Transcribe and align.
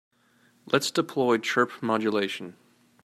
Let's 0.65 0.89
deploy 0.89 1.37
chirp 1.37 1.69
modulation. 1.79 2.55